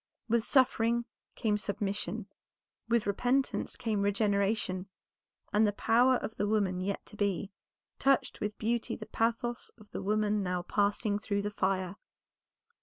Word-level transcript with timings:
With 0.27 0.43
suffering 0.43 1.05
came 1.35 1.57
submission, 1.57 2.25
with 2.89 3.05
repentance 3.05 3.77
came 3.77 4.01
regeneration, 4.01 4.87
and 5.53 5.67
the 5.67 5.73
power 5.73 6.15
of 6.15 6.37
the 6.37 6.47
woman 6.47 6.79
yet 6.81 7.05
to 7.05 7.15
be, 7.15 7.51
touched 7.99 8.41
with 8.41 8.57
beauty 8.57 8.95
the 8.95 9.05
pathos 9.05 9.69
of 9.77 9.91
the 9.91 10.01
woman 10.01 10.41
now 10.41 10.63
passing 10.63 11.19
through 11.19 11.43
the 11.43 11.51
fire. 11.51 11.97